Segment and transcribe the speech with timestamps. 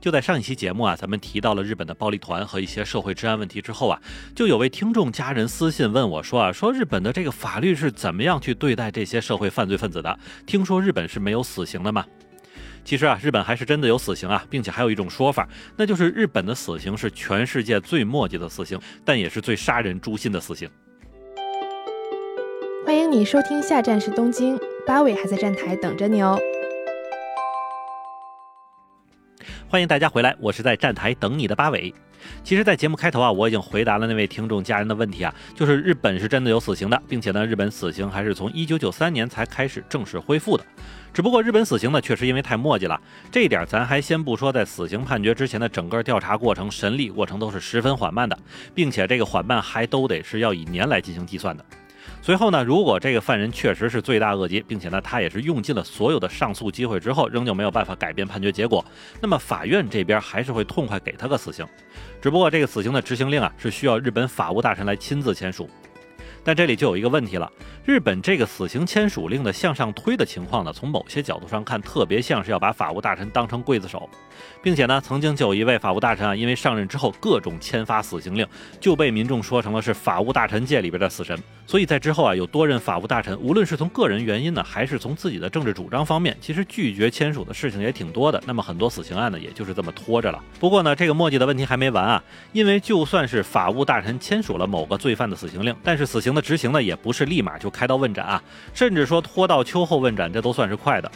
[0.00, 4.00] 就在上一期节目啊，咱们提到了日本的暴力团和一些社会治安问题之后啊，
[4.34, 10.18] 就有位听众家人私信问我说啊，说日本的这个法律是怎么样去对待这些社会犯罪分子的？
[10.46, 12.06] 听说日本是没有死刑的吗？
[12.82, 15.46] 其实啊，日本还是真的有死刑啊，并且还有一种说法，
[15.76, 20.66] 那就是日本的死刑是全世界最墨迹的死刑，但也是最杀人诛心的死刑。
[22.86, 26.40] 欢迎你收听，下站是东京，八尾还在站台等着你哦。
[29.68, 31.92] 欢迎大家回来，我是在站台等你的八尾。
[32.44, 40.64] 其实，在节目开头啊，我已经回答了那位听众家人的问题啊，就是日本是真的有死刑的，并且呢，日本死刑还是从一九九三年才开始正式恢复的。
[41.14, 43.00] 只不过日本死刑呢，确实因为太墨迹了，
[43.32, 48.38] 这一点咱还先不说，在死刑判决之前的整个调查过程、审理过程都是十分缓慢的，
[48.74, 51.64] 并且这个缓慢还都得是要以年来进行计算的。
[52.22, 58.84] 随后呢，如果这个犯人确实是罪大恶极，并且呢，他也是用尽了所有的上诉机会之后，仍旧没有办法改变判决结果，
[59.22, 61.66] 那么法院这边还是会痛快给他个死刑。
[62.20, 65.68] 只不过这个死刑的执行令啊，是需要日本法务大臣来亲自签署。
[66.42, 67.50] 但这里就有一个问题了，
[67.84, 74.08] 日本这个死刑签署令的向上推的情况呢，从某些角度上看，特别像是要把法务大臣当成刽子手，
[74.62, 78.46] 并且呢，曾经就有一位法务大臣啊，因为上任之后各种签发死刑令，
[78.80, 81.38] 就被民众说成了是法务大臣界里边的死神。
[81.66, 88.42] 所以在之后啊，有多任法务大臣，无论是从个人原因呢，还是从自己的政治主张方面，其实拒绝签署的事情也挺多的。
[88.44, 90.42] 那么很多死刑案呢，也就是这么拖着了。
[90.58, 98.42] 不过呢，这个墨迹的问题还没完啊，因为就算是法务大臣签署了某个罪犯的死刑令，但是死刑的执行呢，也不是立马就开刀问斩啊，
[98.74, 101.10] 甚至说拖到秋后问斩，这都算是快的。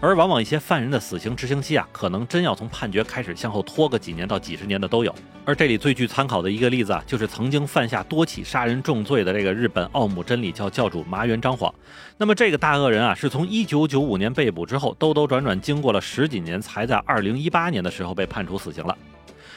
[0.00, 5.12] 而往往一些犯人的死刑执行期啊，可能真要从判决开始向后拖个几年到几十年的都有。
[5.44, 11.74] 而这里最具参考的一个例子啊，就是曾经犯下多起杀人重罪的这个日本奥姆真理教教主麻原彰晃。
[12.16, 18.96] 那么这个大恶人啊，是从一九九五年被捕之后，兜兜转转经过了十几年，才在二零一八年的时候被判处死刑了。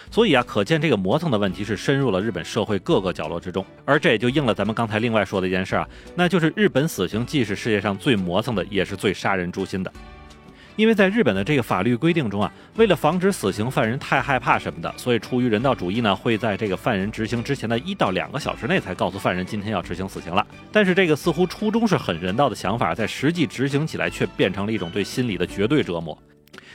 [0.09, 3.65] 所以啊，可见这个磨蹭的问题是深入了日本社会各个角落之中。
[3.85, 9.91] 而这也就应了咱们刚才另外说的一件事啊，那就是日本死刑既是世界上最磨蹭的，也是最杀人诛心的。
[10.77, 20.47] 因为在日本的这个法律规定中啊，为了防止死刑犯人太害怕什么的，所以出于人道主义呢，会在这个犯人执行之前的一到两个小时内才告诉犯人今天要执行死刑了。
[20.71, 26.17] 但是这个似乎初衷是很人道的想法，在实际执行起来却变成了一种对心理的绝对折磨。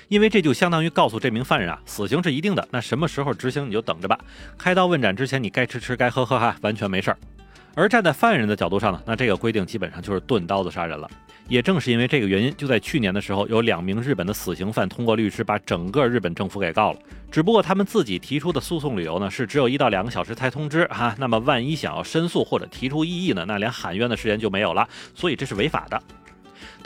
[0.08, 4.18] 因为这就相当于告诉这名犯人啊，死刑是一定的，那什么时候执行你就等着吧。
[4.56, 7.18] 开刀问斩之前，你该吃吃，该喝喝哈，完全没事儿。
[7.74, 11.10] 而站在犯人的角度上呢，那这个规定基本上就是钝刀子杀人了。
[11.48, 16.98] 也正是因为这个原因，就在去年的时候，有两名日本的死刑犯通过律师把整个日本政府给告了。
[17.30, 21.14] 只不过他们自己提出的诉讼理由呢，是只有一到两个小时才通知哈。
[21.18, 24.88] 那么万一想要申诉或者提出异议呢，那连喊冤的时间就没有了。
[25.14, 26.02] 所以这是违法的。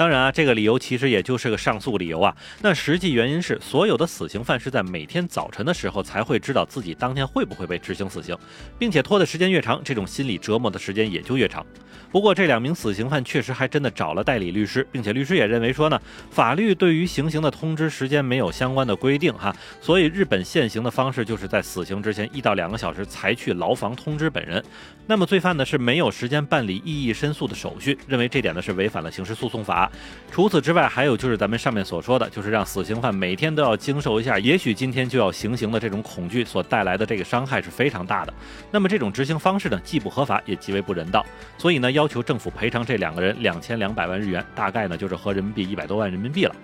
[0.00, 2.34] 当然啊，这个理由其实也就是个上诉理由啊。
[2.62, 8.34] 那实际原因是，所有的死刑犯是在每天早晨的时候才会知道自己当天会不会被执行死刑，
[8.78, 11.66] 并且拖的时间越长，这种心理折磨的时间也就越长。
[12.10, 16.00] 不过这两名死刑犯确实还真的找了代理律师，并且律师也认为说呢，
[16.31, 24.65] 法律对于行刑的通知时间没有相关的规定哈，所以日本现行的方式就是在死刑之前一到两个小时才去牢房通知本人。
[25.06, 29.90] 那么罪犯呢是没有时间办理异议申诉的手续，认为这点呢是违反了刑事诉讼法。
[30.31, 38.33] 除此之外，还有就是咱们上面所说的，就是让死刑犯每天都要经受一下，也许今天就要行刑的这种恐惧所带来的这个伤害是非常大的。
[38.71, 41.27] 那么这种执行方式呢，既不合法，也极为不人道。
[41.59, 46.55] 所以呢，要求政府赔偿这两个人两千两百万日元，大概呢就是合人民币一百多万人民币了。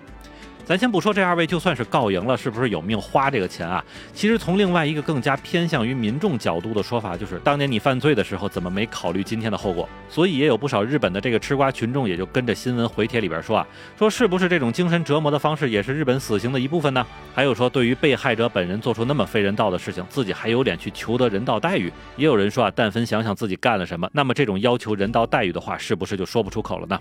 [0.67, 3.81] 咱先不说这二位就算是告赢了，是不是有命花这个钱啊？
[4.13, 9.87] 其实从另外一个更加偏向于民众角度的说法，就是当年你犯罪的时候，怎么没考虑今天的后果？
[10.09, 13.65] 所以也有不少日本的这个吃瓜群众也就跟着新闻回帖里边说啊，
[13.97, 17.07] 说是不是这种精神折磨的方式也是日本死刑的一部分呢？
[17.33, 21.89] 还有说对于被害者本人做出那么非人道的事情，自己还有脸去求得人道待遇？
[22.17, 26.99] 也有人说啊，但凡想想自己干了什么，那么这种要求人道待遇的话，是不是就说不出口了呢？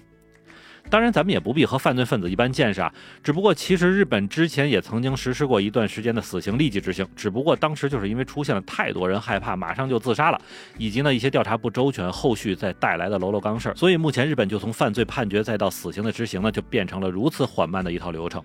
[0.88, 2.93] 当然，咱们也不必和犯罪分子一般见识啊。
[3.22, 10.40] 只不过，其实日本之前也曾经实施过一段时间的死刑立即执行，只不过当时就是因为出现了太多人害怕，马上就自杀了，
[10.78, 18.43] 以及呢一些调查不周全，后续再带来的喽啰刚事儿，所以目前日本就从犯罪判决再到死刑的执行呢，就变成了如此缓慢的一套流程。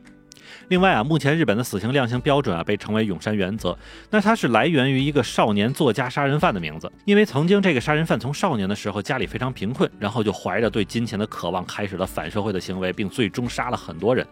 [0.69, 3.77] 另外啊，目前日本的死刑量刑标准啊，被称为永山原则。
[4.09, 14.25] 那它是来源于一个少年作家杀人犯的名字，因为曾经这个杀人犯从少年的时候家里非常贫困，然后就怀着对金钱的渴望，开始了反社会的行为，并最终杀了很多人。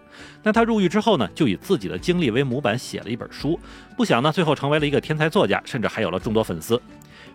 [0.44, 3.60] 那他入狱之后呢，就以自己的经历为模板写了一本书，
[3.98, 6.82] 不想呢，最后成为了一个天才作家，甚至还有了众多粉丝。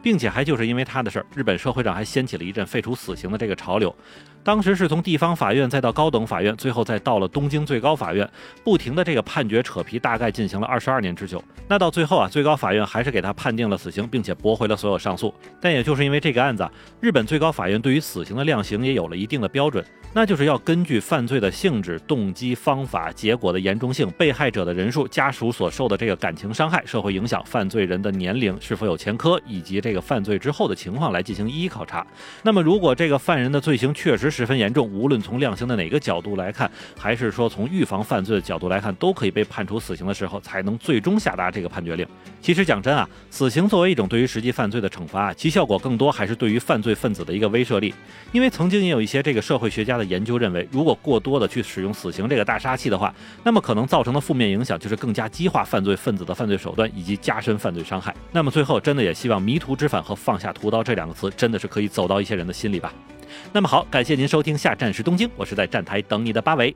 [0.02, 3.94] 并且还就是因为他的事儿，日本社会上还掀起了一阵废除死刑的这个潮流。
[4.44, 8.29] 当时是从地方法院再到高等法院，最后再到了东京最高法院，
[8.62, 11.43] 不停的这个判决扯皮，大概进行了二十二年之久。
[11.67, 15.35] 那到最后啊，最高法院还是给他判定了死刑，并且驳回了所有上诉。
[15.58, 16.69] 但也就是因为这个案子，
[17.00, 19.82] 日本最高法院对于死刑的量刑也有了一定的标准，
[20.12, 32.06] 那就是要根据犯罪的性质、动机、方法、结果的严重性、被害者的人数、家属所受的这个感情伤害、社会影响、犯罪人的年龄是否有前科，以及这个犯罪之后的情况来进行一一考察。
[32.43, 42.04] 那么，如果这个犯人的罪行确实十分严重，无论从量刑的哪个角度来看，还是说从预防犯罪的角度来看，都可以被判处死刑的时候，才能最终下达这个判决令。
[42.40, 47.94] 其实讲真啊，死刑作为一种对于实际犯罪的惩罚，其效果更多还是对于犯罪分子的一个威慑力。
[48.32, 53.14] 因为曾经也有一些这个社会学家的研究认为，如果过多的去使用死刑这个大杀器的话，
[53.44, 58.14] 那么可能造成的负面影响就是更加激化犯罪分子的犯罪手段，以及加深犯罪伤害。
[58.32, 62.92] 那么最后，真的也希望迷途知返和放下屠刀这两个词，真的是可以走到一些人的心里吧。
[63.53, 66.75] 那么好，感谢您收听下站是东京，我是在站台等你的八维。